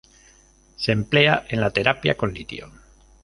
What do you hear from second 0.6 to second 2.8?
Se emplea en la terapia con litio.